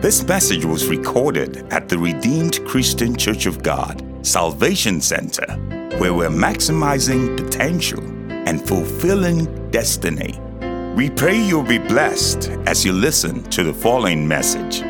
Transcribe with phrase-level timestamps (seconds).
[0.00, 5.44] This message was recorded at the Redeemed Christian Church of God, Salvation Center,
[5.98, 8.00] where we're maximizing potential
[8.30, 10.38] and fulfilling destiny.
[10.94, 14.84] We pray you'll be blessed as you listen to the following message.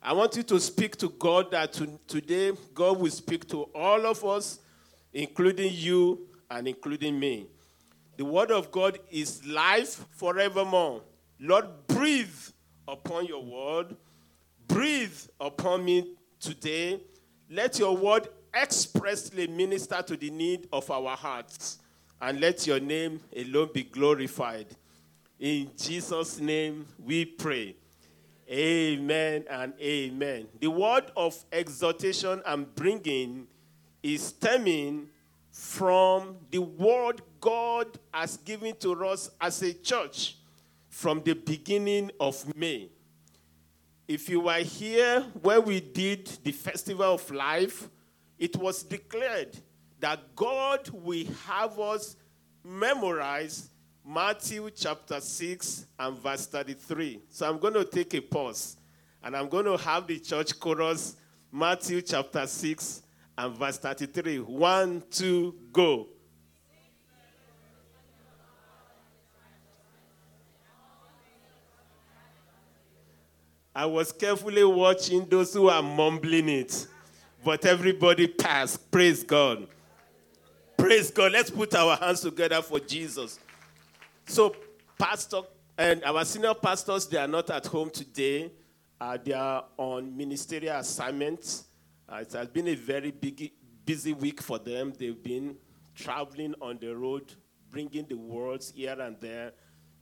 [0.00, 4.06] I want you to speak to God that to, today God will speak to all
[4.06, 4.60] of us,
[5.12, 7.48] including you and including me.
[8.16, 11.02] The word of God is life forevermore.
[11.38, 12.34] Lord, breathe
[12.88, 13.96] upon your word.
[14.68, 17.00] Breathe upon me today.
[17.50, 21.78] Let your word expressly minister to the need of our hearts.
[22.20, 24.66] And let your name alone be glorified.
[25.38, 27.76] In Jesus' name we pray.
[28.50, 30.46] Amen and amen.
[30.60, 33.46] The word of exhortation I'm bringing
[34.02, 35.08] is stemming
[35.50, 40.36] from the word God has given to us as a church
[40.96, 42.88] from the beginning of May.
[44.08, 47.90] If you were here when we did the Festival of Life,
[48.38, 49.58] it was declared
[50.00, 52.16] that God will have us
[52.64, 53.68] memorize
[54.06, 57.20] Matthew chapter 6 and verse 33.
[57.28, 58.78] So I'm going to take a pause
[59.22, 61.16] and I'm going to have the church chorus
[61.52, 63.02] Matthew chapter 6
[63.36, 64.38] and verse 33.
[64.38, 66.08] One, two, go.
[73.76, 76.86] I was carefully watching those who are mumbling it,
[77.44, 78.90] but everybody passed.
[78.90, 79.66] Praise God.
[80.78, 81.32] Praise God.
[81.32, 83.38] Let's put our hands together for Jesus.
[84.24, 84.56] So,
[84.98, 85.42] Pastor
[85.76, 88.50] and our senior pastors, they are not at home today.
[88.98, 91.64] Uh, they are on ministerial assignments.
[92.08, 93.52] Uh, it has been a very big,
[93.84, 94.94] busy week for them.
[94.98, 95.54] They've been
[95.94, 97.30] traveling on the road,
[97.70, 99.52] bringing the words here and there.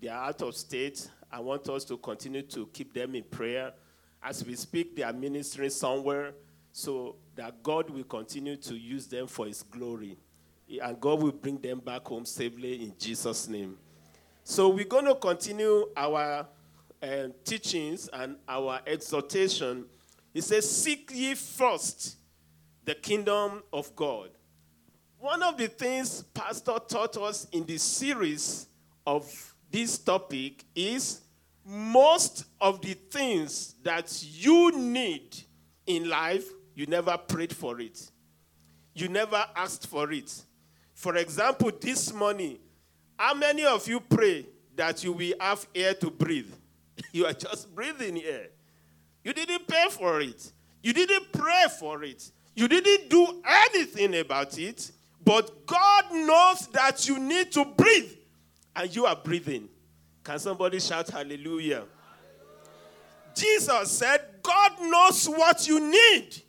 [0.01, 1.09] They are out of state.
[1.35, 3.73] I want us to continue to keep them in prayer.
[4.23, 6.33] As we speak, they are ministering somewhere
[6.71, 10.17] so that God will continue to use them for His glory.
[10.81, 13.77] And God will bring them back home safely in Jesus' name.
[14.45, 16.47] So we're going to continue our
[17.03, 17.07] uh,
[17.45, 19.87] teachings and our exhortation.
[20.33, 22.17] He says, Seek ye first
[22.85, 24.31] the kingdom of God.
[25.19, 28.69] One of the things Pastor taught us in the series
[29.05, 31.23] of this topic is
[31.65, 35.37] most of the things that you need
[35.87, 38.11] in life, you never prayed for it.
[38.95, 40.33] You never asked for it.
[40.95, 42.59] For example, this morning,
[43.19, 46.53] how many of you pray that you will have air to breathe?
[47.13, 48.49] you are just breathing air.
[49.23, 50.53] You didn't pay for it.
[50.83, 52.31] You didn't pray for it.
[52.55, 54.93] You didn't do anything about it.
[55.25, 58.13] But God knows that you need to breathe
[58.77, 59.69] and you are breathing.
[60.25, 61.85] Can somebody shout hallelujah?
[63.35, 66.43] Jesus said, God knows what you need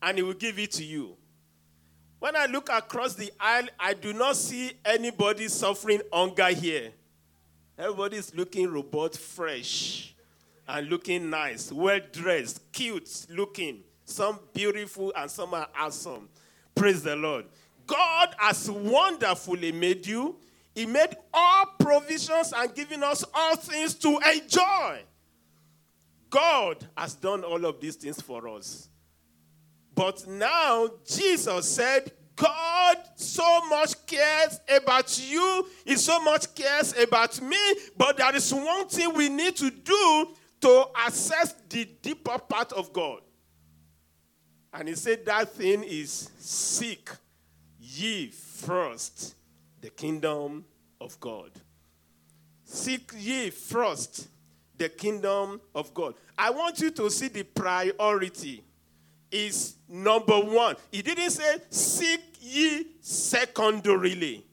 [0.00, 1.16] and He will give it to you.
[2.20, 6.92] When I look across the aisle, I do not see anybody suffering hunger here.
[7.76, 10.14] Everybody is looking robot fresh
[10.68, 13.80] and looking nice, well dressed, cute looking.
[14.04, 16.28] Some beautiful and some are awesome.
[16.74, 17.46] Praise the Lord.
[17.86, 20.36] God has wonderfully made you.
[20.74, 25.02] He made all provisions and given us all things to enjoy.
[26.30, 28.88] God has done all of these things for us.
[29.94, 37.40] But now Jesus said, God so much cares about you, He so much cares about
[37.40, 37.56] me,
[37.96, 42.92] but there is one thing we need to do to access the deeper part of
[42.92, 43.20] God.
[44.72, 47.08] And He said that thing is seek
[47.78, 49.36] ye first
[49.84, 50.64] the kingdom
[50.98, 51.50] of God.
[52.64, 54.28] Seek ye first
[54.78, 56.14] the kingdom of God.
[56.38, 58.64] I want you to see the priority
[59.30, 60.76] is number one.
[60.90, 64.46] He didn't say seek ye secondarily.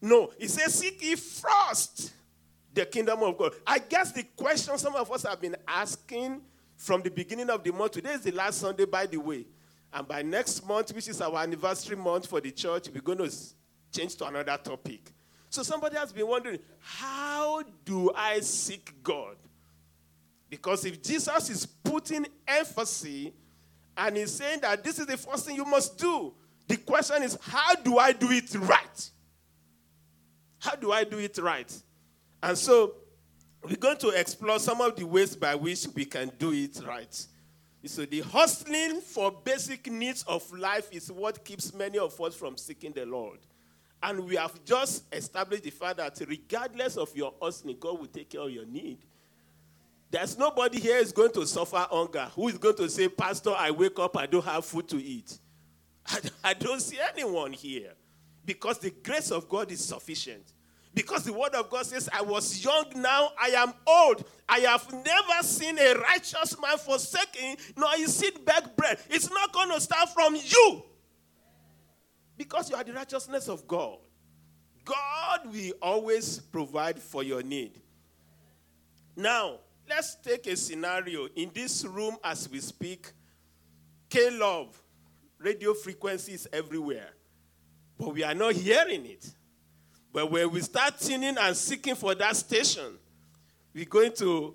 [0.00, 2.14] No, he says seek ye first
[2.72, 3.52] the kingdom of God.
[3.66, 6.40] I guess the question some of us have been asking
[6.74, 7.92] from the beginning of the month.
[7.92, 9.44] Today is the last Sunday, by the way.
[9.92, 13.30] And by next month, which is our anniversary month for the church, we're going to
[13.96, 15.12] change to another topic.
[15.48, 19.36] So somebody has been wondering, how do I seek God?
[20.50, 23.28] Because if Jesus is putting emphasis
[23.96, 26.34] and he's saying that this is the first thing you must do,
[26.68, 29.10] the question is, how do I do it right?
[30.58, 31.72] How do I do it right?
[32.42, 32.94] And so
[33.62, 37.26] we're going to explore some of the ways by which we can do it right.
[37.84, 42.56] So the hustling for basic needs of life is what keeps many of us from
[42.56, 43.38] seeking the Lord.
[44.02, 48.30] And we have just established the fact that regardless of your hustling, God will take
[48.30, 48.98] care of your need.
[50.10, 52.30] There's nobody here is going to suffer hunger.
[52.34, 55.38] Who is going to say, Pastor, I wake up, I don't have food to eat?
[56.44, 57.92] I, don't see anyone here
[58.44, 60.52] because the grace of God is sufficient.
[60.94, 64.24] Because the word of God says, I was young, now I am old.
[64.48, 68.98] I have never seen a righteous man forsaken, nor his seed beg bread.
[69.10, 70.82] It's not going to start from you.
[72.36, 73.98] Because you are the righteousness of God.
[74.84, 77.80] God will always provide for your need.
[79.16, 81.26] Now, let's take a scenario.
[81.34, 83.10] In this room, as we speak,
[84.08, 84.80] K Love,
[85.38, 87.08] radio frequencies everywhere.
[87.98, 89.30] But we are not hearing it.
[90.12, 92.98] But when we start tuning and seeking for that station,
[93.74, 94.54] we're going to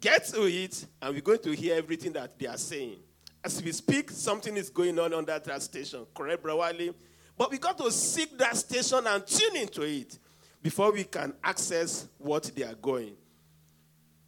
[0.00, 2.96] get to it and we're going to hear everything that they are saying.
[3.44, 6.06] As we speak, something is going on on that station.
[6.14, 6.94] Correct, Brawali?
[7.36, 10.18] But we got to seek that station and tune into it
[10.62, 13.14] before we can access what they are going.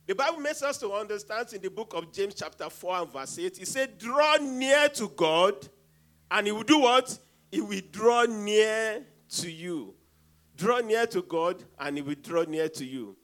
[0.06, 3.38] The Bible makes us to understand in the book of James, chapter 4 and verse
[3.38, 5.68] 8, it said, Draw near to God,
[6.30, 7.18] and he will do what?
[7.50, 9.94] He will draw near to you.
[10.58, 13.16] Draw near to God, and He will draw near to you.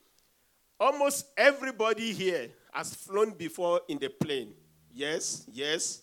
[0.78, 4.54] Almost everybody here has flown before in the plane.
[4.92, 6.02] Yes, yes.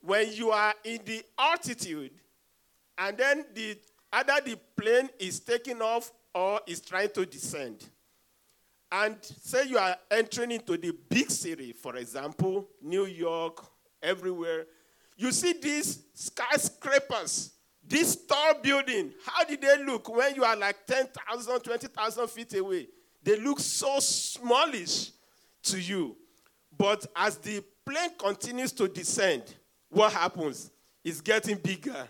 [0.00, 2.10] When you are in the altitude,
[3.02, 3.76] and then the
[4.12, 7.84] either the plane is taking off or is trying to descend.
[8.90, 13.64] And say you are entering into the big city, for example, New York,
[14.02, 14.66] everywhere.
[15.16, 17.52] You see these skyscrapers
[17.84, 22.86] this tall building, how did they look when you are like 10,000, 20,000 feet away?
[23.22, 25.10] They look so smallish
[25.64, 26.16] to you.
[26.76, 29.42] But as the plane continues to descend,
[29.88, 30.70] what happens?
[31.04, 32.08] It's getting bigger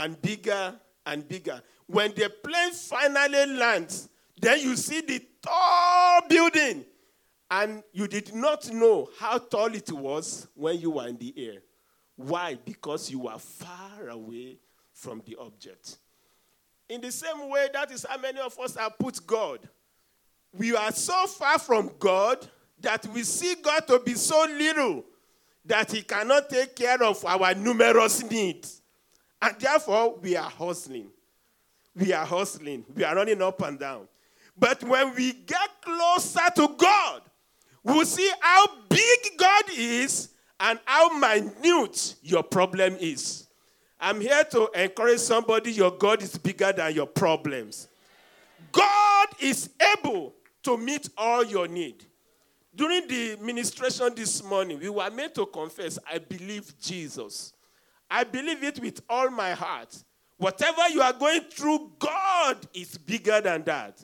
[0.00, 0.74] and bigger
[1.04, 1.62] and bigger.
[1.86, 4.08] When the plane finally lands,
[4.40, 6.84] then you see the tall building.
[7.50, 11.62] And you did not know how tall it was when you were in the air.
[12.16, 12.56] Why?
[12.64, 14.58] Because you were far away
[14.92, 15.98] from the object.
[16.88, 19.68] In the same way, that is how many of us have put God.
[20.52, 22.46] We are so far from God
[22.80, 25.04] that we see God to be so little
[25.64, 28.79] that He cannot take care of our numerous needs.
[29.42, 31.08] And therefore, we are hustling.
[31.94, 32.84] We are hustling.
[32.94, 34.08] We are running up and down.
[34.56, 37.22] But when we get closer to God,
[37.82, 40.28] we'll see how big God is
[40.58, 43.46] and how minute your problem is.
[43.98, 47.88] I'm here to encourage somebody your God is bigger than your problems.
[48.72, 52.04] God is able to meet all your need.
[52.74, 57.52] During the ministration this morning, we were made to confess, I believe Jesus.
[58.10, 60.02] I believe it with all my heart.
[60.36, 64.02] Whatever you are going through, God is bigger than that.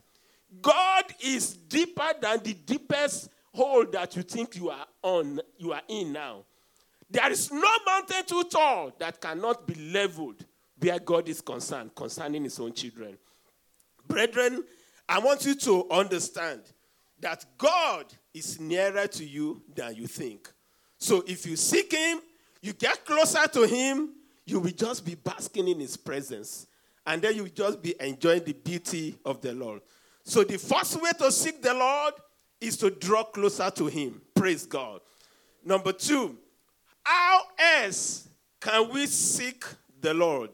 [0.60, 5.82] God is deeper than the deepest hole that you think you are on, you are
[5.88, 6.44] in now.
[7.10, 10.44] There is no mountain too tall that cannot be leveled
[10.78, 13.16] where God is concerned, concerning his own children.
[14.06, 14.64] Brethren,
[15.08, 16.62] I want you to understand
[17.20, 20.50] that God is nearer to you than you think.
[20.98, 22.20] So if you seek him,
[22.62, 24.10] you get closer to him,
[24.44, 26.66] you will just be basking in his presence.
[27.06, 29.82] And then you will just be enjoying the beauty of the Lord.
[30.24, 32.14] So the first way to seek the Lord
[32.60, 34.20] is to draw closer to him.
[34.34, 35.00] Praise God.
[35.64, 36.36] Number two,
[37.04, 38.28] how else
[38.60, 39.64] can we seek
[40.00, 40.50] the Lord?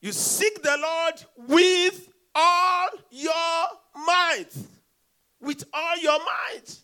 [0.00, 4.50] You seek the Lord with all your might.
[5.40, 6.78] With all your might.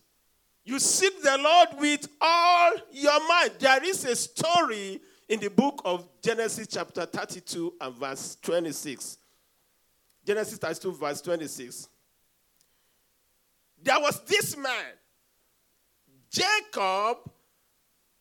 [0.70, 3.58] You seek the Lord with all your might.
[3.58, 9.18] There is a story in the book of Genesis, chapter 32, and verse 26.
[10.24, 11.88] Genesis 32, verse 26.
[13.82, 14.92] There was this man,
[16.30, 17.16] Jacob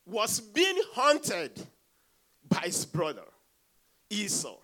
[0.08, 1.52] was being hunted
[2.50, 3.30] by his brother
[4.10, 4.58] Esau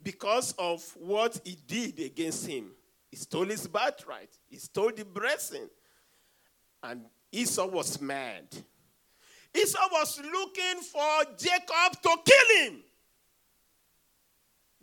[0.00, 2.70] because of what he did against him.
[3.10, 5.68] He stole his birthright, he stole the blessing.
[6.84, 8.44] And Esau was mad.
[9.54, 12.82] Esau was looking for Jacob to kill him.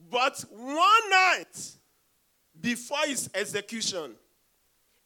[0.10, 1.72] But one night
[2.60, 4.16] before his execution,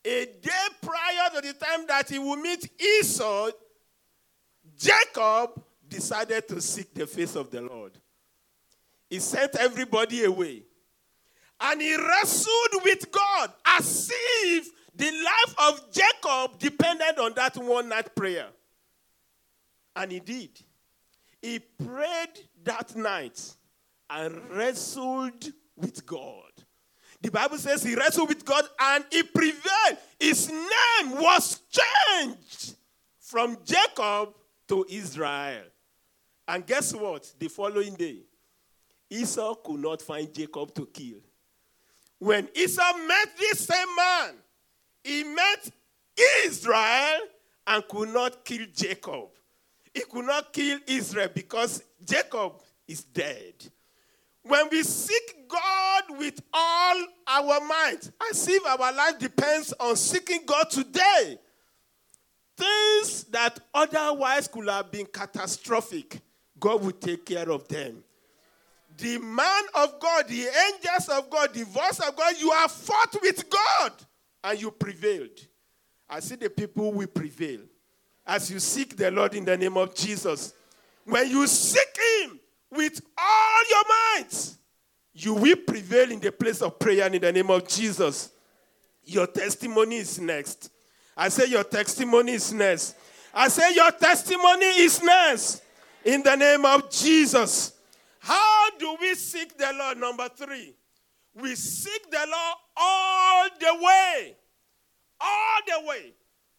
[0.06, 3.50] a day prior to the time that he would meet Esau,
[4.78, 7.92] Jacob decided to seek the face of the Lord.
[9.10, 10.64] He sent everybody away.
[11.60, 14.12] And he wrestled with God as
[14.44, 18.48] if the life of Jacob depended on that one night prayer.
[19.96, 20.50] And he did.
[21.42, 23.40] He prayed that night.
[24.10, 26.52] and wrestled with God.
[27.22, 29.98] The Bible says he wrestled with God and he prevailed.
[30.20, 32.76] His name was changed
[33.20, 34.36] from Jacob
[34.68, 35.64] to Israel.
[36.48, 37.34] And guess what?
[37.40, 38.20] The following day,
[39.10, 41.20] Esau could not find Jacob to kill.
[42.20, 44.36] When Esau met this same man,
[45.06, 45.70] he met
[46.46, 47.20] Israel
[47.68, 49.28] and could not kill Jacob.
[49.94, 52.54] He could not kill Israel because Jacob
[52.88, 53.54] is dead.
[54.42, 60.42] When we seek God with all our might, as if our life depends on seeking
[60.44, 61.38] God today,
[62.58, 66.20] things that otherwise could have been catastrophic,
[66.60, 68.04] God will take care of them.
[68.98, 73.16] The man of God, the angels of God, the voice of God, you have fought
[73.22, 73.92] with God
[74.46, 75.40] and you prevailed.
[76.08, 77.62] I see the people will prevail
[78.26, 80.54] as you seek the Lord in the name of Jesus.
[81.04, 84.56] When you seek Him with all your might,
[85.14, 88.32] you will prevail in the place of prayer in the name of Jesus.
[89.04, 90.70] Your testimony is next.
[91.18, 92.96] I say, Your testimony is next.
[93.34, 95.64] I say, Your testimony is next
[96.04, 97.74] in the name of Jesus.
[98.20, 99.98] How do we seek the Lord?
[99.98, 100.76] Number three,
[101.34, 104.36] we seek the Lord all the way.
[105.20, 106.14] All the way.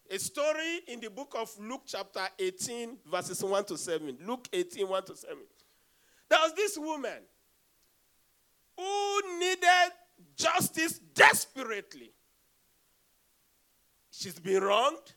[0.09, 4.17] A story in the book of Luke, chapter 18, verses 1 to 7.
[4.25, 5.37] Luke 18, 1 to 7.
[6.29, 7.19] There was this woman
[8.77, 9.91] who needed
[10.35, 12.11] justice desperately.
[14.11, 15.13] She's been wronged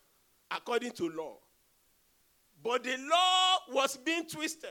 [0.51, 1.37] according to law.
[2.63, 4.71] But the law was being twisted.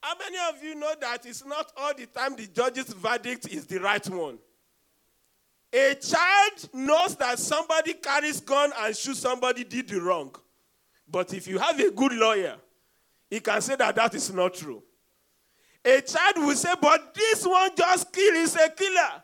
[0.00, 3.66] How many of you know that it's not all the time the judge's verdict is
[3.66, 4.38] the right one?
[5.72, 10.34] A child knows that somebody carries gun and shoots somebody did the wrong.
[11.08, 12.56] But if you have a good lawyer,
[13.28, 14.82] he can say that that is not true.
[15.84, 19.22] A child will say, but this one just killed, he's a killer.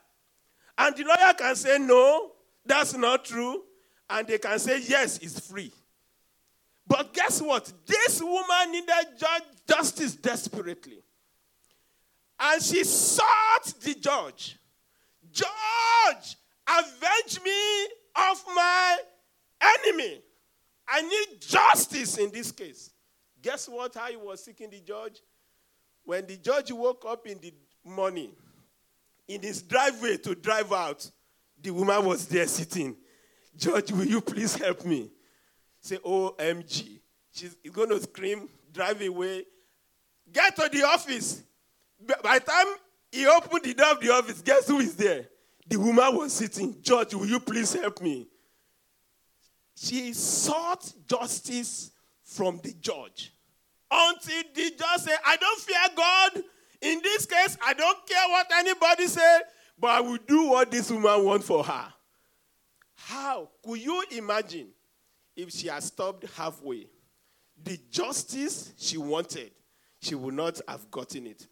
[0.79, 2.33] And the lawyer can say, no,
[2.65, 3.63] that's not true.
[4.09, 5.73] And they can say, yes, it's free.
[6.87, 7.73] But guess what?
[7.85, 9.25] This woman needed
[9.69, 11.03] justice desperately.
[12.39, 14.57] And she sought the judge.
[15.37, 17.85] Judge, avenge me
[18.17, 18.97] of my
[19.61, 20.23] enemy.
[20.89, 22.91] I need justice in this case.
[23.43, 23.95] Guess what?
[23.95, 25.21] How he was seeking the judge?
[26.05, 27.53] When the judge woke up in the
[27.85, 28.31] morning,
[29.29, 31.11] in his driveway to drive out,
[31.61, 32.97] the woman was there sitting.
[33.57, 35.11] Judge, will you please help me?
[35.81, 37.01] Say, OMG.
[37.33, 39.45] She's going to scream, drive away.
[40.33, 41.43] Get to the office.
[42.23, 42.67] By the time
[43.17, 45.27] he opened the door of the office, guess who is there?
[45.69, 46.77] The woman was sitting.
[46.83, 48.29] Judge, will you please help me?
[49.77, 51.91] She sought justice
[52.23, 53.33] from the judge
[53.91, 56.43] until the judge said, I don't fear God.
[56.83, 59.41] In this case, I don't care what anybody said,
[59.79, 61.93] but I will do what this woman wants for her.
[62.95, 64.69] How could you imagine
[65.35, 66.87] if she had stopped halfway?
[67.63, 69.51] The justice she wanted,
[70.01, 71.47] she would not have gotten it.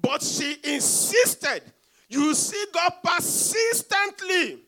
[0.00, 1.62] But she insisted.
[2.08, 4.60] You see, God persistently.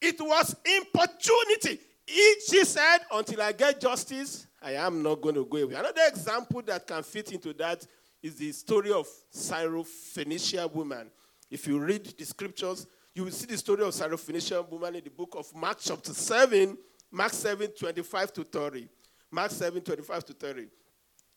[0.00, 1.80] It was importunity.
[2.06, 5.74] She said, Until I get justice, I am not going to go away.
[5.74, 7.86] Another example that can fit into that
[8.22, 11.10] is the story of Syrophoenician woman.
[11.50, 15.10] If you read the scriptures, you will see the story of Syrophoenician woman in the
[15.10, 16.76] book of Mark chapter 7,
[17.10, 18.88] Mark 7, 25 to 30.
[19.30, 20.66] Mark 7, 25 to 30.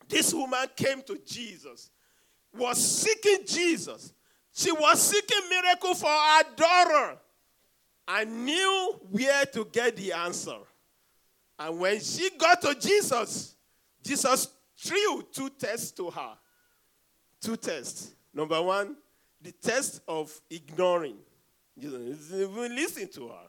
[0.08, 1.90] This woman came to Jesus,
[2.56, 4.14] was seeking Jesus.
[4.54, 7.20] She was seeking miracle for her daughter
[8.08, 10.58] I knew where to get the answer.
[11.58, 13.56] And when she got to Jesus,
[14.04, 16.34] Jesus threw two tests to her.
[17.42, 18.14] Two tests.
[18.34, 18.98] Number one,
[19.42, 21.18] the test of ignoring.
[21.76, 23.48] You listen to her.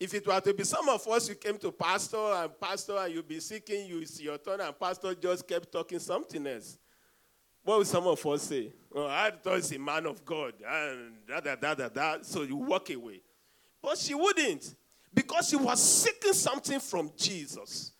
[0.00, 3.14] If it were to be some of us, you came to pastor and pastor and
[3.14, 6.78] you be seeking, you see your turn, and pastor just kept talking something else.
[7.64, 8.72] What would some of us say?
[8.94, 12.18] Oh, I thought he's a man of God, and da da da da.
[12.22, 13.22] So you walk away.
[13.82, 14.74] But she wouldn't
[15.12, 17.92] because she was seeking something from Jesus.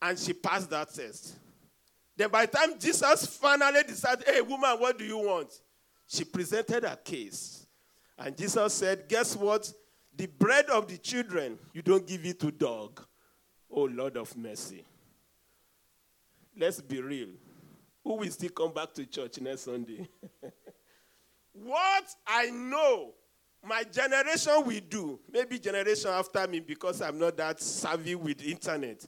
[0.00, 1.36] And she passed that test.
[2.16, 5.52] Then by the time Jesus finally decided, hey, woman, what do you want?
[6.06, 7.66] She presented her case.
[8.18, 9.72] And Jesus said, guess what?
[10.16, 13.04] The bread of the children, you don't give it to dog.
[13.70, 14.84] Oh, Lord of mercy.
[16.56, 17.28] Let's be real.
[18.08, 20.08] Who will still come back to church next Sunday?
[21.52, 23.12] what I know
[23.62, 29.04] my generation will do, maybe generation after me because I'm not that savvy with internet.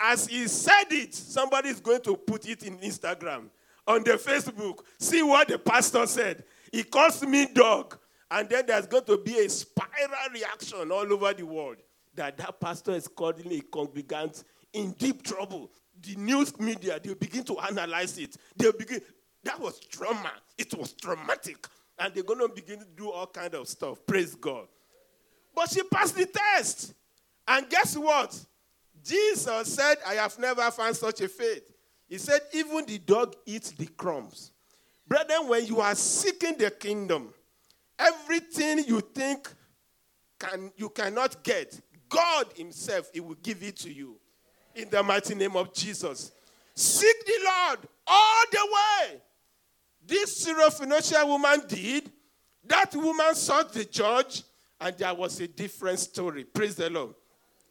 [0.00, 3.50] As he said it, somebody is going to put it in Instagram.
[3.86, 4.78] on the Facebook.
[4.98, 6.42] See what the pastor said.
[6.72, 7.98] He calls me dog.
[8.30, 11.76] And then there's going to be a spiral reaction all over the world
[12.14, 15.70] that that pastor is calling a congregant in deep trouble.
[16.02, 18.36] The news media, they'll begin to analyze it.
[18.56, 19.00] They'll begin,
[19.42, 20.32] that was trauma.
[20.56, 21.66] It was traumatic.
[21.98, 23.98] And they're going to begin to do all kind of stuff.
[24.06, 24.68] Praise God.
[25.54, 26.94] But she passed the test.
[27.46, 28.38] And guess what?
[29.04, 31.68] Jesus said, I have never found such a faith.
[32.08, 34.52] He said, even the dog eats the crumbs.
[35.06, 37.32] Brethren, when you are seeking the kingdom,
[37.98, 39.52] everything you think
[40.38, 44.16] can, you cannot get, God Himself, He will give it to you.
[44.78, 46.30] In the mighty name of Jesus.
[46.72, 49.20] Seek the Lord all the way.
[50.06, 52.12] This Syrophoenician woman did.
[52.64, 54.44] That woman sought the judge,
[54.80, 56.44] and there was a different story.
[56.44, 57.14] Praise the Lord.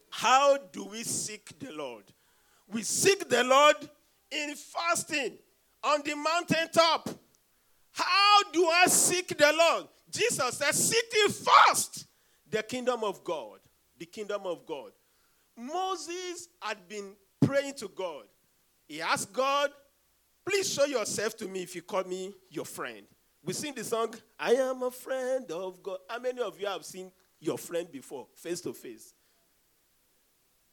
[0.10, 2.04] How do we seek the Lord?
[2.68, 3.78] We seek the Lord
[4.30, 5.38] in fasting
[5.86, 7.10] on the mountaintop.
[7.94, 9.88] How do I seek the Lord?
[10.12, 12.06] Jesus said, Seek first
[12.50, 13.60] the kingdom of God.
[13.98, 14.92] The kingdom of God.
[15.58, 18.26] Moses had been praying to God.
[18.88, 19.72] He asked God,
[20.46, 23.06] Please show yourself to me if you call me your friend.
[23.44, 25.98] We sing the song, I am a friend of God.
[26.08, 29.14] How many of you have seen your friend before, face to face?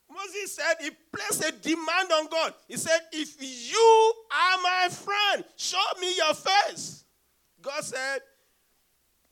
[0.08, 2.54] Moses said he placed a demand on God.
[2.68, 7.04] He said, If you are my friend, show me your face.
[7.60, 8.20] God said,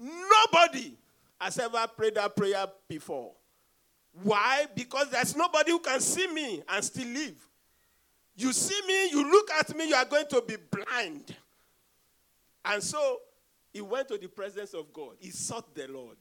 [0.01, 0.97] Nobody
[1.41, 3.33] has ever prayed that prayer before.
[4.13, 4.67] Why?
[4.75, 7.49] Because there's nobody who can see me and still live.
[8.37, 11.35] You see me, you look at me, you are going to be blind.
[12.65, 13.19] And so
[13.73, 15.15] he went to the presence of God.
[15.19, 16.17] He sought the Lord.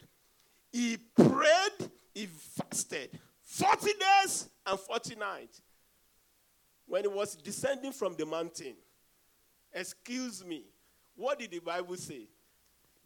[0.72, 3.20] He prayed, he fasted.
[3.44, 5.62] 40 days and 40 nights.
[6.86, 8.76] When he was descending from the mountain,
[9.74, 10.64] excuse me,
[11.16, 12.28] what did the Bible say?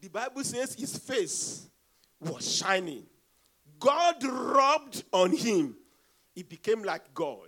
[0.01, 1.67] The Bible says his face
[2.19, 3.05] was shining.
[3.79, 5.75] God rubbed on him.
[6.33, 7.47] He became like God.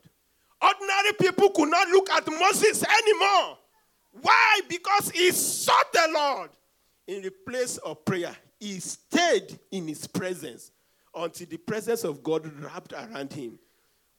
[0.61, 3.57] Ordinary people could not look at Moses anymore.
[4.21, 4.61] Why?
[4.67, 6.49] Because he sought the Lord
[7.05, 8.35] in the place of prayer.
[8.59, 10.71] He stayed in his presence
[11.13, 13.59] until the presence of God wrapped around him.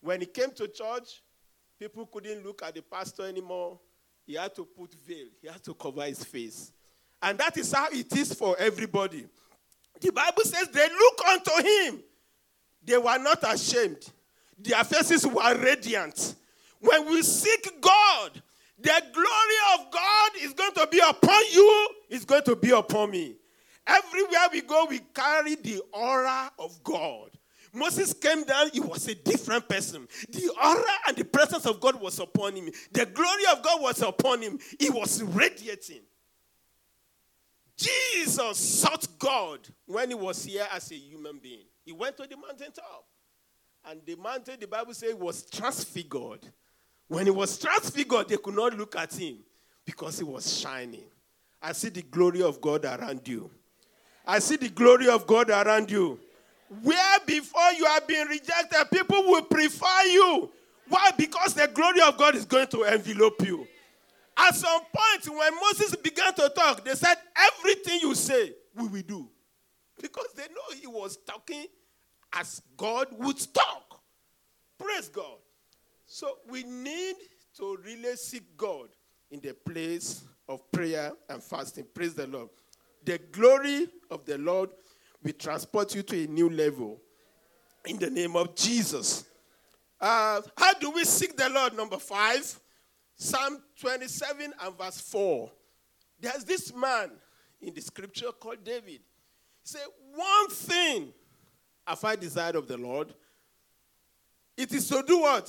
[0.00, 1.22] When he came to church,
[1.78, 3.78] people couldn't look at the pastor anymore.
[4.26, 6.72] He had to put veil, he had to cover his face.
[7.20, 9.26] And that is how it is for everybody.
[10.00, 12.02] The Bible says they look unto him.
[12.84, 14.11] They were not ashamed.
[14.58, 16.34] Their faces were radiant.
[16.80, 18.42] When we seek God,
[18.80, 23.11] the glory of God is going to be upon you, it's going to be upon
[23.11, 23.37] me.
[23.87, 27.30] Everywhere we go, we carry the aura of God.
[27.72, 30.06] Moses came down, he was a different person.
[30.30, 32.70] The aura and the presence of God was upon him.
[32.92, 34.58] The glory of God was upon him.
[34.78, 36.02] He was radiating.
[37.78, 41.64] Jesus sought God when he was here as a human being.
[41.84, 43.04] He went to the mountaintop.
[43.88, 46.40] And the mountain, the Bible says, was transfigured.
[47.06, 49.38] When he was transfigured, they could not look at him
[49.86, 51.04] because he was shining.
[51.62, 53.50] I see the glory of God around you.
[54.26, 56.18] I see the glory of God around you.
[56.82, 60.50] Where before you have been rejected, people will prefer you.
[60.88, 61.10] Why?
[61.16, 63.66] Because the glory of God is going to envelop you.
[64.38, 69.03] At some point, when Moses began to talk, they said, Everything you say, we will
[69.03, 69.29] do.
[70.01, 71.66] Because they know he was talking
[72.33, 74.01] as God would talk.
[74.79, 75.38] Praise God.
[76.07, 77.16] So we need
[77.57, 78.88] to really seek God
[79.31, 81.87] in the place of prayer and fasting.
[81.92, 82.48] Praise the Lord.
[83.05, 84.70] The glory of the Lord
[85.22, 87.01] will transport you to a new level
[87.85, 89.24] in the name of Jesus.
[90.01, 91.77] Uh, how do we seek the Lord?
[91.77, 92.59] Number five,
[93.18, 95.50] Psalm 27 and verse 4.
[96.20, 97.11] There's this man
[97.61, 99.00] in the scripture called David.
[99.00, 99.00] He
[99.64, 99.83] said,
[100.14, 101.12] One thing
[101.85, 103.12] have I desired of the Lord.
[104.57, 105.46] It is to do what?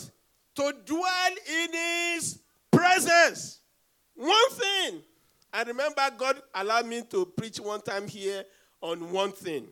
[0.56, 2.40] To dwell in his
[2.72, 3.60] presence.
[4.16, 5.02] One thing.
[5.54, 8.44] I remember God allowed me to preach one time here
[8.82, 9.68] on one thing.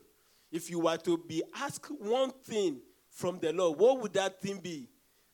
[0.51, 2.79] If you were to be asked one thing
[3.09, 4.87] from the Lord, what would that thing be?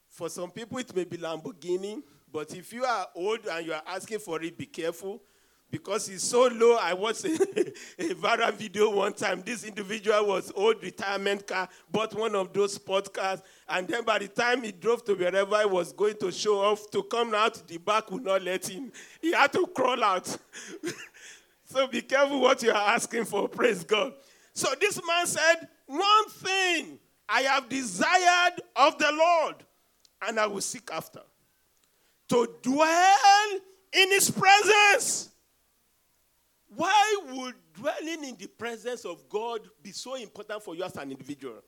[0.08, 2.02] For some people, it may be Lamborghini,
[2.34, 5.22] but if you are old and you are asking for it, be careful
[5.70, 6.76] because it's so low.
[6.82, 7.28] I watched a,
[8.00, 9.40] a viral video one time.
[9.46, 14.18] This individual was old retirement car, bought one of those sports cars, and then by
[14.18, 17.68] the time he drove to wherever he was going to show off, to come out,
[17.68, 18.90] the back would not let him.
[19.22, 20.26] He had to crawl out.
[21.66, 23.48] so be careful what you are asking for.
[23.48, 24.12] Praise God.
[24.54, 29.54] So this man said, One thing I have desired of the Lord,
[30.26, 31.20] and I will seek after
[32.28, 33.50] to dwell
[33.92, 35.30] in his presence.
[36.68, 41.10] Why would dwelling in the presence of God be so important for you as an
[41.10, 41.62] individual?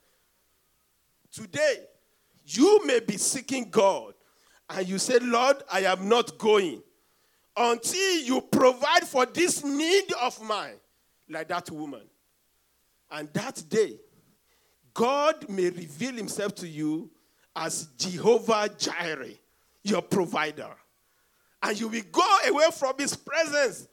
[1.31, 1.85] Today,
[2.45, 4.15] you may be seeking God
[4.71, 6.83] and you say, Lord, I am not going
[7.57, 10.77] until you provide for this need of mine,
[11.29, 12.03] like that woman.
[13.11, 13.99] And that day,
[14.93, 17.11] God may reveal himself to you
[17.55, 19.35] as Jehovah Jireh,
[19.89, 20.71] your provider.
[21.63, 23.89] And you will go away from his presence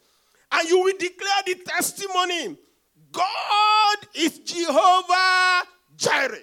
[0.52, 2.56] and you will declare the testimony
[3.10, 6.42] God is Jehovah Jireh.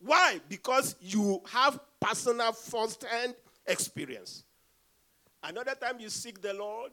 [0.00, 0.40] Why?
[0.48, 3.34] Because you have personal first hand
[3.66, 4.44] experience.
[5.42, 6.90] Another time you seek the Lord,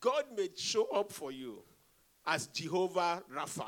[0.00, 1.62] God may show up for you
[2.26, 3.66] as Jehovah Rapha.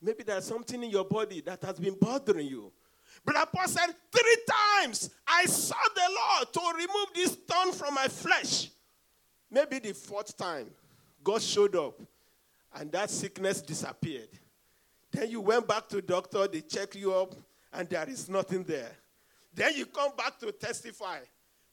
[0.00, 2.72] Maybe there's something in your body that has been bothering you.
[3.24, 8.08] But Paul said, Three times I saw the Lord to remove this stone from my
[8.08, 8.70] flesh.
[9.50, 10.70] Maybe the fourth time,
[11.22, 12.00] God showed up
[12.74, 14.28] and that sickness disappeared.
[15.12, 17.34] Then you went back to doctor, they check you up,
[17.72, 18.90] and there is nothing there.
[19.54, 21.18] Then you come back to testify.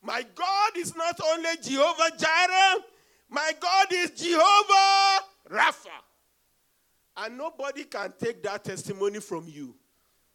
[0.03, 2.83] My God is not only Jehovah Jireh,
[3.29, 5.89] my God is Jehovah Rapha.
[7.17, 9.75] And nobody can take that testimony from you.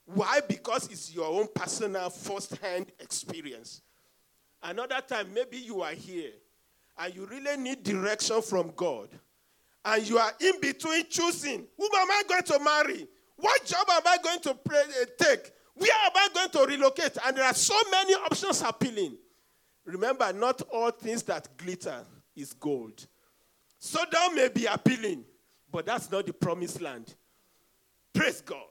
[0.07, 0.41] Why?
[0.49, 3.83] Because it's your own personal first hand experience.
[4.63, 6.31] Another time, maybe you are here
[6.99, 9.09] and you really need direction from God.
[9.85, 13.09] And you are in between choosing whom am I going to marry?
[13.37, 15.53] What job am I going to uh, take?
[15.75, 17.19] Where am I going to relocate?
[17.25, 19.17] And there are so many options appealing.
[19.85, 23.07] Remember, not all things that glitter is gold.
[23.79, 25.25] Sodom may be appealing,
[25.71, 27.15] but that's not the promised land.
[28.13, 28.65] Praise God.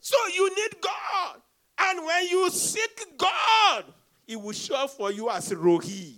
[0.00, 1.40] So you need God.
[1.80, 3.84] And when you seek God,
[4.26, 6.14] He will show for you as Rohi,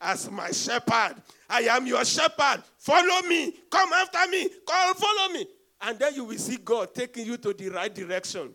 [0.00, 1.16] as my shepherd.
[1.48, 2.62] I am your shepherd.
[2.78, 3.54] Follow me.
[3.70, 4.48] Come after me.
[4.66, 5.46] Come follow me.
[5.82, 8.54] And then you will see God taking you to the right direction.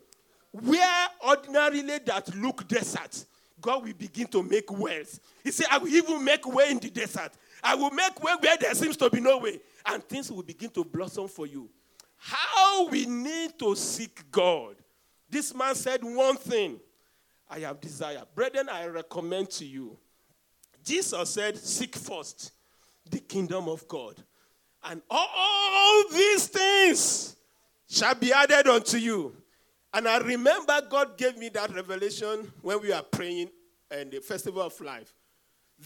[0.52, 3.26] Where ordinarily that look desert,
[3.62, 5.20] God will begin to make wells.
[5.44, 7.32] He said, I will even make way in the desert.
[7.64, 9.60] I will make way where there seems to be no way.
[9.86, 11.70] And things will begin to blossom for you.
[12.90, 14.76] We need to seek God.
[15.30, 16.80] This man said one thing
[17.50, 18.24] I have desire.
[18.36, 19.98] Brethren, I recommend to you.
[20.84, 22.52] Jesus said, Seek first
[23.10, 24.16] the kingdom of God.
[24.84, 27.36] And all these things
[27.88, 29.36] shall be added unto you.
[29.94, 33.50] And I remember God gave me that revelation when we were praying
[33.92, 35.14] in the Festival of Life.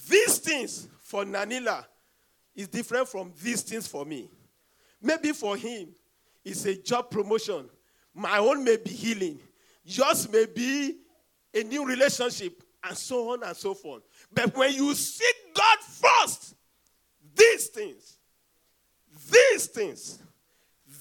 [0.07, 1.85] These things for Nanila
[2.55, 4.29] is different from these things for me.
[5.01, 5.89] Maybe for him,
[6.45, 7.67] it's a job promotion.
[8.13, 9.39] My own may be healing.
[9.83, 10.97] Yours may be
[11.53, 14.03] a new relationship, and so on and so forth.
[14.31, 16.55] But when you seek God first,
[17.35, 18.17] these things,
[19.31, 20.19] these things,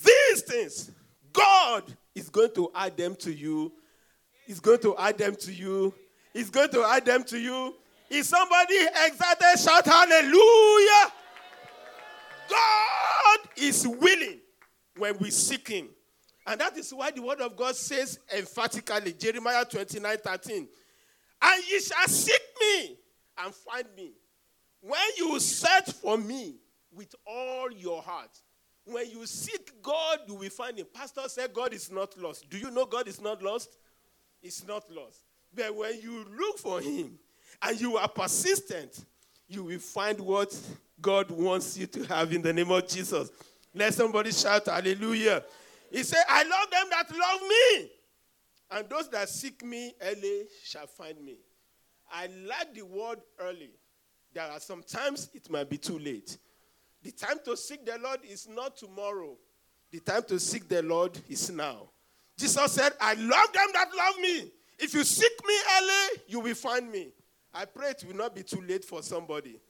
[0.05, 0.91] these things,
[1.33, 3.73] God is going to add them to you.
[4.47, 5.93] He's going to add them to you.
[6.33, 7.75] He's going to add them to you.
[8.11, 8.77] Is somebody
[9.07, 9.59] excited?
[9.59, 11.13] Shout hallelujah.
[12.49, 14.41] God is willing
[14.97, 15.89] when we seek Him.
[16.47, 20.69] And that is why the word of God says emphatically, Jeremiah 29 13,
[21.43, 22.99] and ye shall seek me
[23.39, 24.13] and find me.
[24.81, 26.57] When you search for me
[26.93, 28.31] with all your heart,
[28.85, 30.87] when you seek God, you will find him.
[30.93, 32.49] Pastor said God is not lost.
[32.51, 33.79] Do you know God is not lost?
[34.43, 35.25] It's not lost.
[35.55, 37.19] But when you look for him
[37.63, 39.05] and you are persistent,
[39.49, 40.55] you will find what
[41.01, 43.31] God wants you to have in the name of Jesus.
[43.75, 45.43] Let somebody shout hallelujah.
[45.91, 47.91] He said, I love them that love me.
[48.71, 51.37] And those that seek me early shall find me.
[52.13, 53.71] I like the word early.
[54.33, 56.39] There are sometimes it might be too late.
[57.03, 59.37] The time to seek the Lord is not tomorrow.
[59.91, 61.89] The time to seek the Lord is now.
[62.37, 64.51] Jesus said, I love them that love me.
[64.79, 67.13] If you seek me early, you will find me.
[67.53, 69.61] I pray it will not be too late for somebody.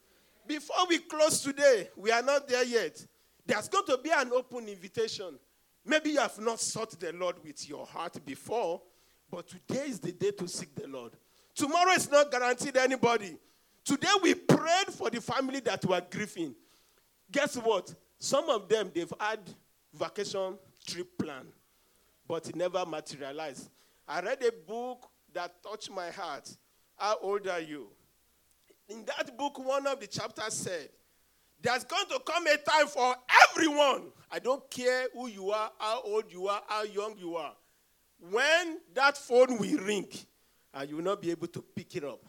[0.47, 3.05] Before we close today, we are not there yet.
[3.45, 5.37] There's going to be an open invitation.
[5.85, 8.81] Maybe you have not sought the Lord with your heart before,
[9.29, 11.13] but today is the day to seek the Lord.
[11.53, 13.37] Tomorrow is not guaranteed anybody.
[13.83, 16.55] Today we prayed for the family that were grieving.
[17.31, 17.93] Guess what?
[18.17, 19.39] Some of them they've had
[19.93, 21.45] vacation trip plan,
[22.27, 23.69] but it never materialized.
[24.07, 26.49] I read a book that touched my heart.
[26.97, 27.89] How old are you?
[28.89, 30.89] In that book, one of the chapters said,
[31.61, 33.15] There's going to come a time for
[33.49, 34.11] everyone.
[34.31, 37.53] I don't care who you are, how old you are, how young you are.
[38.19, 40.07] When that phone will ring,
[40.73, 42.19] and you will not be able to pick it up.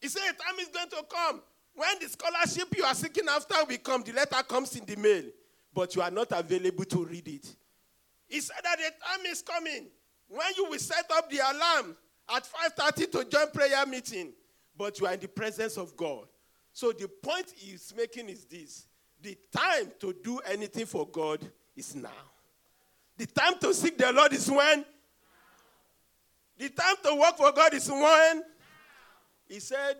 [0.00, 1.42] He said, A time is going to come
[1.74, 5.24] When the scholarship you are seeking after will come, the letter comes in the mail,
[5.72, 7.56] but you are not available to read it.
[8.28, 9.86] He said that the time is coming
[10.28, 11.96] when you will set up the alarm
[12.34, 14.32] at 5:30 to join prayer meeting,
[14.76, 16.28] but you are in the presence of God.
[16.72, 18.86] So the point he's making is this:
[19.20, 21.40] the time to do anything for God
[21.76, 22.10] is now.
[23.16, 24.84] The time to seek the Lord is when.
[26.58, 28.42] The time to work for God is when.
[29.48, 29.96] He said,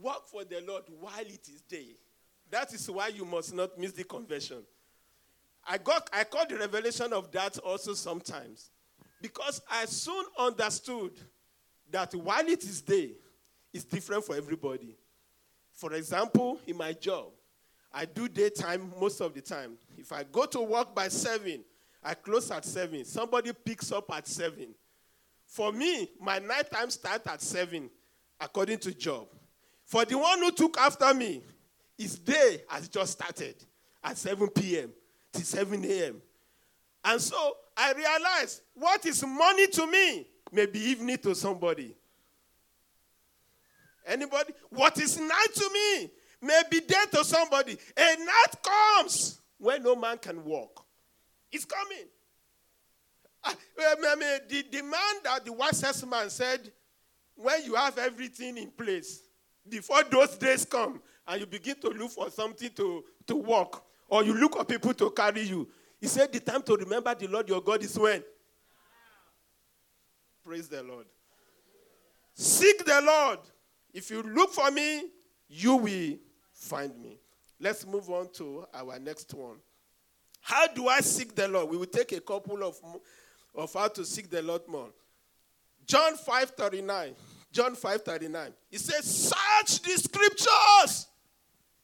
[0.00, 1.96] Work for the Lord while it is day.
[2.50, 4.62] That is why you must not miss the conversion.
[5.66, 8.70] I got I caught the revelation of that also sometimes.
[9.20, 11.12] Because I soon understood
[11.90, 13.12] that while it is day,
[13.72, 14.96] it's different for everybody.
[15.80, 17.28] For example, in my job,
[17.90, 19.78] I do daytime most of the time.
[19.96, 21.64] If I go to work by 7,
[22.04, 23.02] I close at 7.
[23.06, 24.74] Somebody picks up at 7.
[25.46, 27.88] For me, my nighttime starts at 7,
[28.38, 29.28] according to job.
[29.86, 31.42] For the one who took after me,
[31.96, 33.54] his day has just started
[34.04, 34.90] at 7 p.m.
[35.32, 36.20] to 7 a.m.
[37.06, 41.96] And so I realized what is money to me may be evening to somebody.
[44.06, 44.52] Anybody?
[44.70, 46.10] What is night to me
[46.42, 47.76] may be day to somebody.
[47.96, 50.84] A night comes when no man can walk.
[51.52, 52.06] It's coming.
[53.42, 56.72] I, I mean, the, demand that the wisest man said,
[57.34, 59.22] when you have everything in place,
[59.68, 64.24] before those days come and you begin to look for something to, to walk, or
[64.24, 65.68] you look for people to carry you,
[66.00, 68.22] he said, The time to remember the Lord your God is when?
[70.44, 71.06] Praise the Lord.
[72.34, 73.38] Seek the Lord.
[73.92, 75.04] If you look for me,
[75.48, 76.18] you will
[76.52, 77.18] find me.
[77.58, 79.56] Let's move on to our next one.
[80.40, 81.68] How do I seek the Lord?
[81.68, 82.80] We will take a couple of,
[83.54, 84.88] of how to seek the Lord more.
[85.86, 87.14] John 5 39.
[87.52, 88.52] John 5 39.
[88.70, 91.08] He says, Search the scriptures.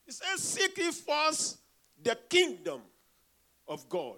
[0.06, 1.58] He says, Seek ye first
[2.02, 2.80] the kingdom
[3.66, 4.16] of God.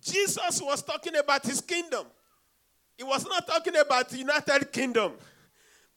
[0.00, 2.06] Jesus was talking about his kingdom.
[2.96, 5.12] He was not talking about the United Kingdom.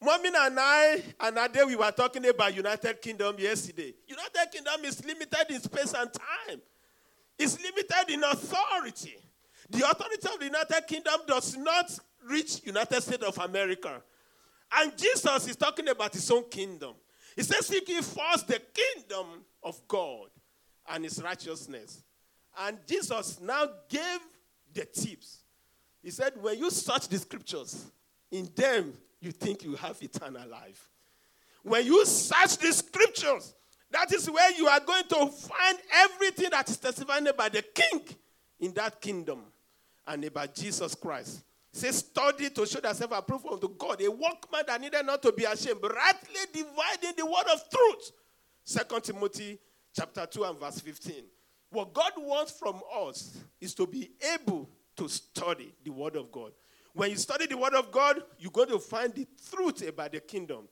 [0.02, 3.94] Momin and I and Ade, we were talking about United Kingdom yesterday.
[4.08, 6.60] United Kingdom is limited in space and time.
[7.38, 9.16] It's limited in authority.
[9.70, 11.96] The authority of the United Kingdom does not
[12.28, 14.02] reach United States of America.
[14.74, 16.94] And Jesus is talking about his own kingdom.
[17.36, 20.30] He says, Seek ye first the kingdom of God
[20.90, 22.02] and his righteousness.
[22.58, 24.20] And Jesus now gave
[24.74, 25.42] the tips.
[26.02, 27.86] He said, When you search the scriptures,
[28.32, 30.90] in them you think you have eternal life.
[31.62, 33.54] When you search the scriptures,
[33.90, 38.02] that is where you are going to find everything that is testified about the king
[38.58, 39.42] in that kingdom
[40.06, 41.44] and about Jesus Christ.
[41.72, 45.44] Say, study to show thyself approved unto God, a workman that needed not to be
[45.44, 48.12] ashamed, but rightly dividing the word of truth.
[48.64, 49.58] Second Timothy
[49.94, 51.24] chapter 2 and verse 15.
[51.70, 56.52] What God wants from us is to be able to study the word of God.
[56.94, 60.20] When you study the word of God, you're going to find the truth about the
[60.20, 60.68] kingdom.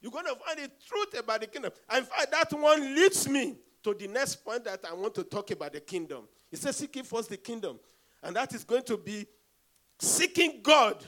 [0.00, 1.72] You're going to find the truth about the kingdom.
[1.88, 5.24] And in fact, that one leads me to the next point that I want to
[5.24, 6.24] talk about the kingdom.
[6.50, 7.78] He says, seeking first the kingdom.
[8.22, 9.26] And that is going to be
[9.98, 11.02] seeking God.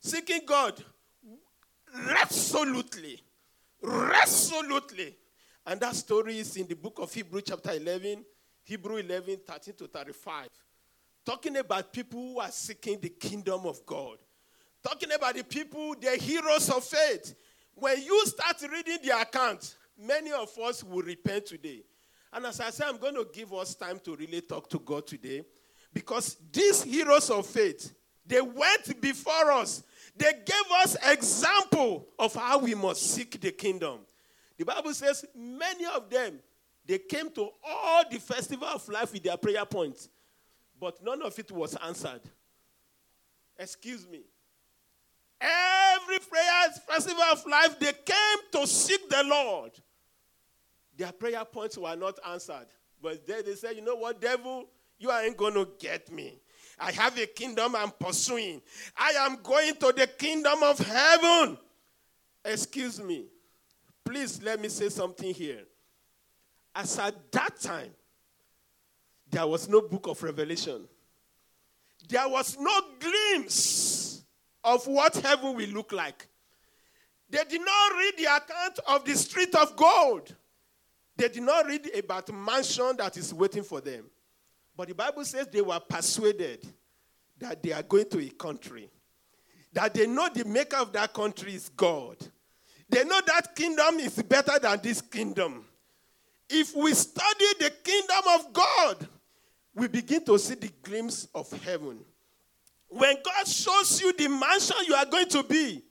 [0.00, 0.82] Seeking God
[2.06, 3.22] resolutely.
[3.82, 5.16] Resolutely.
[5.66, 8.24] And that story is in the book of Hebrew, chapter 11,
[8.64, 10.48] Hebrew 11, 13 to 35.
[11.28, 14.16] Talking about people who are seeking the kingdom of God.
[14.82, 17.34] Talking about the people, the heroes of faith
[17.74, 21.82] when you start reading the account, many of us will repent today.
[22.32, 25.06] And as I say, I'm going to give us time to really talk to God
[25.06, 25.44] today
[25.92, 27.92] because these heroes of faith,
[28.24, 29.82] they went before us.
[30.16, 33.98] They gave us example of how we must seek the kingdom.
[34.56, 36.38] The Bible says many of them
[36.88, 40.08] they came to all the festival of life with their prayer points,
[40.80, 42.20] but none of it was answered.
[43.58, 44.22] Excuse me.
[45.40, 49.72] Every prayer festival of life, they came to seek the Lord.
[50.96, 52.66] Their prayer points were not answered.
[53.00, 54.66] But then they said, you know what, devil,
[54.98, 56.40] you ain't going to get me.
[56.78, 58.60] I have a kingdom I'm pursuing.
[58.96, 61.58] I am going to the kingdom of heaven.
[62.44, 63.26] Excuse me.
[64.04, 65.64] Please let me say something here.
[66.74, 67.90] As at that time,
[69.30, 70.88] there was no book of Revelation.
[72.08, 74.22] There was no glimpse
[74.64, 76.26] of what heaven will look like.
[77.30, 80.34] They did not read the account of the street of gold.
[81.16, 84.04] They did not read about mansion that is waiting for them.
[84.76, 86.66] But the Bible says they were persuaded
[87.38, 88.88] that they are going to a country.
[89.72, 92.16] That they know the maker of that country is God.
[92.88, 95.66] They know that kingdom is better than this kingdom.
[96.48, 99.08] If we study the kingdom of God,
[99.78, 102.00] we begin to see the glimpse of heaven.
[102.88, 105.84] When God shows you the mansion you are going to be,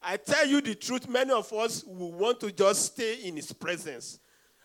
[0.00, 3.52] I tell you the truth, many of us will want to just stay in His
[3.52, 4.18] presence.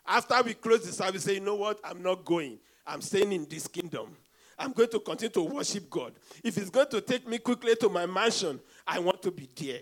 [0.06, 1.80] After we close the service, say, you know what?
[1.84, 2.60] I'm not going.
[2.86, 4.16] I'm staying in this kingdom.
[4.58, 6.14] I'm going to continue to worship God.
[6.44, 9.80] If it's going to take me quickly to my mansion, I want to be there.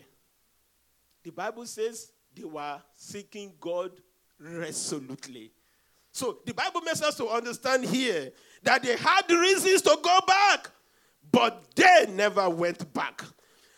[1.24, 3.92] The Bible says they were seeking God
[4.40, 5.52] resolutely.
[6.12, 8.32] So the Bible makes us to understand here
[8.64, 10.70] that they had reasons to go back,
[11.32, 13.24] but they never went back.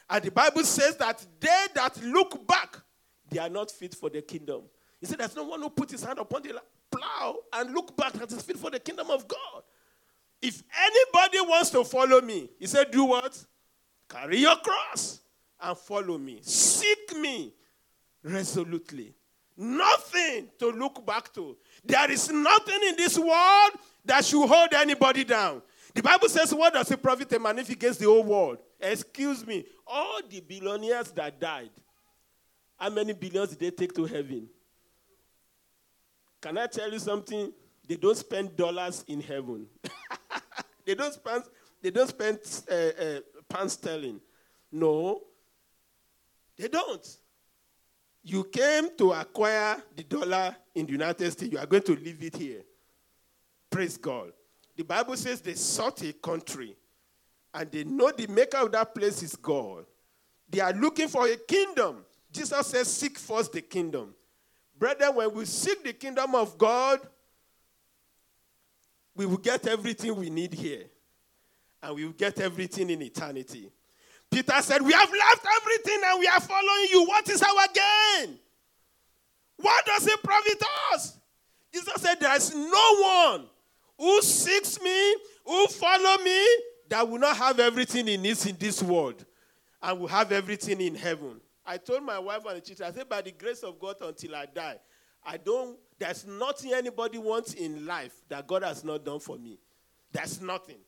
[0.10, 2.78] And the Bible says that they that look back,
[3.30, 4.64] they are not fit for the kingdom.
[5.00, 8.14] He said, There's no one who put his hand upon the plow and look back
[8.14, 9.64] that is fit for the kingdom of God.
[10.42, 13.44] If anybody wants to follow me, he said, Do what?
[14.10, 15.22] Carry your cross
[15.62, 16.40] and follow me.
[16.42, 17.54] Seek me
[18.24, 19.14] resolutely.
[19.56, 21.58] Nothing to look back to.
[21.84, 23.72] There is nothing in this world
[24.06, 25.62] that should hold anybody down.
[25.94, 28.58] The Bible says, What does it profit a man if he the whole world?
[28.80, 31.70] Excuse me, all the billionaires that died,
[32.78, 34.50] how many billions did they take to heaven?
[36.42, 37.54] Can I tell you something?
[37.88, 39.68] They don't spend dollars in heaven.
[40.86, 41.44] they don't spend.
[41.82, 42.40] They don't spend
[42.72, 44.20] uh, uh, pound sterling.
[44.72, 45.22] No,
[46.58, 47.06] they don't.
[48.24, 51.52] You came to acquire the dollar in the United States.
[51.52, 52.62] You are going to leave it here.
[53.70, 54.32] Praise God.
[54.76, 56.76] The Bible says they sought a country
[57.54, 59.86] and they know the maker of that place is God.
[60.50, 62.06] They are looking for a kingdom.
[62.32, 64.16] Jesus says, Seek first the kingdom.
[64.78, 67.00] Brethren, when we seek the kingdom of God,
[69.16, 70.86] we will get everything we need here.
[71.82, 73.70] And we will get everything in eternity.
[74.34, 77.06] Peter said, We have left everything and we are following you.
[77.06, 78.40] What is our gain?
[79.58, 81.18] What does it profit us?
[81.74, 83.46] Jesus said, There is no one
[83.98, 85.16] who seeks me,
[85.46, 86.46] who follow me,
[86.90, 89.24] that will not have everything he needs in this world
[89.82, 91.40] and will have everything in heaven.
[91.66, 94.36] I told my wife and the children, I said, by the grace of God until
[94.36, 94.78] I die,
[95.26, 99.60] I don't, there's nothing anybody wants in life that God has not done for me.
[100.12, 100.80] There's nothing.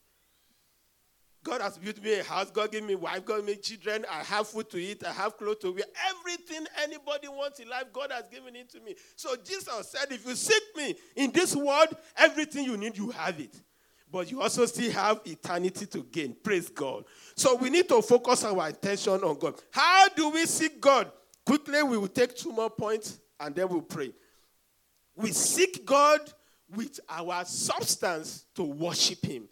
[1.46, 4.24] God has built me a house, God gave me wife, God gave me children, I
[4.24, 5.84] have food to eat, I have clothes to wear.
[6.10, 8.96] Everything anybody wants in life, God has given it to me.
[9.16, 13.40] So Jesus said, if you seek me in this world, everything you need, you have
[13.40, 13.56] it.
[14.12, 16.36] But you also still have eternity to gain.
[16.42, 17.06] Praise God.
[17.36, 19.54] So we need to focus our attention on God.
[19.70, 21.12] How do we seek God?
[21.46, 24.12] Quickly, we will take two more points and then we'll pray.
[25.16, 26.22] We seek God
[26.76, 29.48] with our substance to worship Him.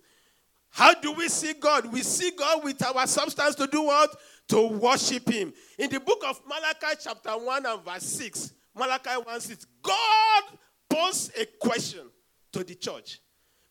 [0.73, 1.93] How do we see God?
[1.93, 4.09] We see God with our substance to do what?
[4.47, 5.53] To worship Him.
[5.77, 10.43] In the book of Malachi, chapter 1 and verse 6, Malachi 1 6, God
[10.89, 12.09] posed a question
[12.53, 13.19] to the church.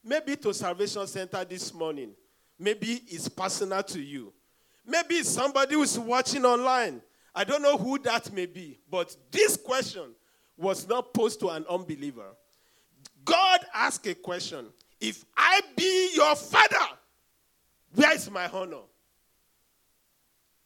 [0.05, 2.15] Maybe to Salvation Center this morning.
[2.57, 4.33] Maybe it's personal to you.
[4.87, 7.03] Maybe it's somebody who's watching online.
[7.35, 10.15] I don't know who that may be, but this question
[10.57, 12.37] was not posed to an unbeliever.
[13.25, 14.67] God asked a question
[15.03, 16.97] if I be your father,
[17.93, 18.85] where is my honor?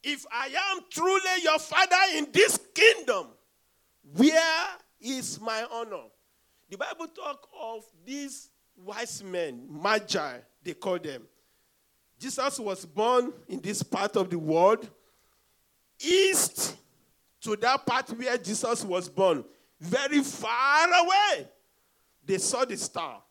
[0.03, 3.29] If I am truly your father in this kingdom,
[4.15, 4.67] where
[5.01, 6.03] is my honor?
[6.69, 11.23] The Bible talk of these wise men, magi, they call them.
[12.19, 14.87] Jesus was born in this part of the world,
[15.99, 16.77] east
[17.41, 19.43] to that part where Jesus was born,
[19.79, 21.47] very far away.
[22.23, 23.23] They saw the star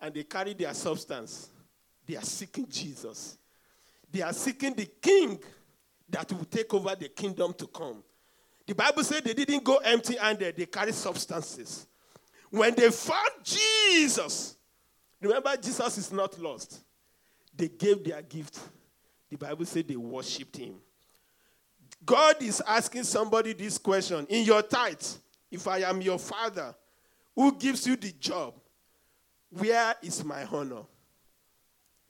[0.00, 1.50] and they carry their substance.
[2.06, 3.38] They are seeking Jesus.
[4.10, 5.38] They are seeking the king
[6.08, 8.02] that will take over the kingdom to come.
[8.66, 11.86] The Bible said they didn't go empty handed, they carry substances.
[12.50, 14.56] When they found Jesus,
[15.20, 16.80] remember, Jesus is not lost.
[17.56, 18.58] They gave their gift.
[19.28, 20.74] The Bible said they worshiped him.
[22.04, 26.74] God is asking somebody this question In your tithes, if I am your father,
[27.34, 28.54] who gives you the job,
[29.50, 30.82] where is my honor?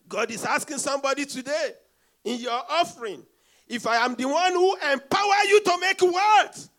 [0.08, 1.72] God is asking somebody today
[2.24, 3.22] in your offering,
[3.68, 6.70] if I am the one who empower you to make words,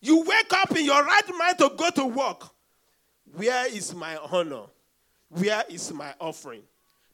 [0.00, 2.48] you wake up in your right mind to go to work.
[3.34, 4.64] Where is my honor?
[5.28, 6.62] Where is my offering?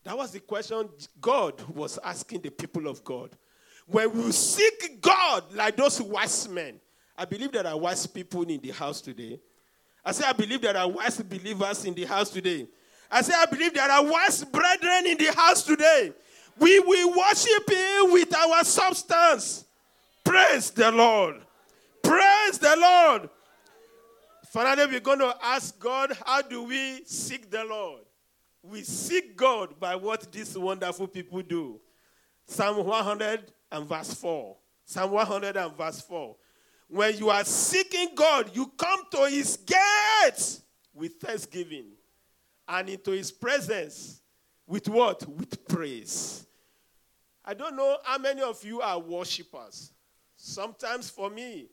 [0.05, 0.88] That was the question
[1.20, 3.30] God was asking the people of God.
[3.86, 6.80] When we seek God like those wise men,
[7.16, 9.38] I believe there are wise people in the house today.
[10.05, 12.66] I say, I believe there are wise believers in the house today.
[13.15, 16.13] I say, I believe there are wise brethren in the house today.
[16.59, 19.67] We will worship Him with our substance.
[20.25, 21.43] Praise the Lord.
[22.03, 23.29] Praise the Lord.
[24.49, 28.01] Finally, we're going to ask God, how do we seek the Lord?
[28.63, 31.81] We seek God by what these wonderful people do.
[32.47, 34.57] Psalm 100 and verse 4.
[34.87, 36.35] Psalm 100 and verse 4.
[36.89, 40.63] When you are seeking God, you come to his gates
[40.95, 41.87] with thanksgiving
[42.69, 44.21] and into his presence
[44.67, 45.27] with what?
[45.29, 46.47] With praise.
[47.45, 49.93] I don't know how many of you are worshippers.
[50.37, 51.69] Sometimes for me,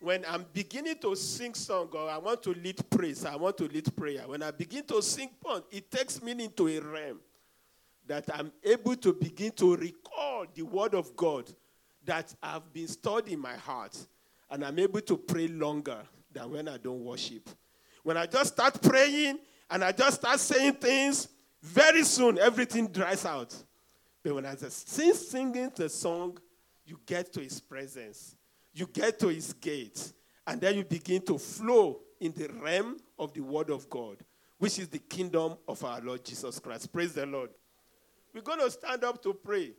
[0.00, 3.64] when I'm beginning to sing song or I want to lead praise, I want to
[3.64, 4.22] lead prayer.
[4.26, 5.30] When I begin to sing
[5.70, 7.18] it takes me into a realm
[8.06, 11.50] that I'm able to begin to recall the word of God
[12.04, 13.96] that I've been stored in my heart.
[14.50, 15.98] And I'm able to pray longer
[16.32, 17.48] than when I don't worship.
[18.02, 19.38] When I just start praying
[19.70, 21.28] and I just start saying things,
[21.62, 23.54] very soon everything dries out.
[24.22, 26.38] But when I just sing singing the song,
[26.84, 28.36] you get to his presence
[28.78, 30.14] you get to his gates,
[30.46, 34.18] and then you begin to flow in the realm of the word of God,
[34.58, 36.92] which is the kingdom of our Lord Jesus Christ.
[36.92, 37.50] Praise the Lord.
[38.34, 39.72] We're going to stand up to pray.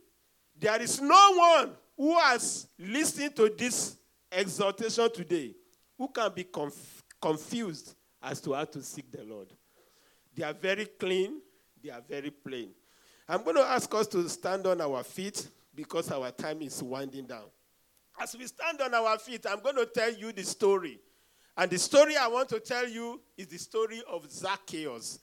[0.58, 3.96] There is no one who has listened to this
[4.30, 5.54] exhortation today
[5.96, 9.48] who can be conf- confused as to how to seek the Lord.
[10.40, 11.42] They are very clean,
[11.84, 12.70] they are very plain.
[13.28, 17.26] I'm going to ask us to stand on our feet because our time is winding
[17.26, 17.44] down.
[18.18, 20.98] As we stand on our feet, I'm going to tell you the story.
[21.58, 25.18] And the story I want to tell you is the story of Zacchaeus.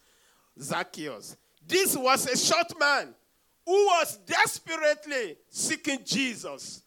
[0.61, 1.35] Zacchaeus.
[1.65, 3.15] This was a short man
[3.65, 6.83] who was desperately seeking Jesus.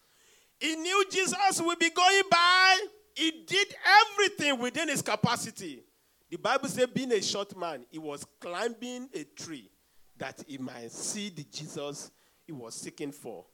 [0.60, 2.78] He knew Jesus would be going by.
[3.12, 5.82] He did everything within his capacity.
[6.30, 9.68] The Bible says, being a short man, he was climbing a tree
[10.16, 12.12] that he might see the Jesus
[12.46, 13.44] he was seeking for.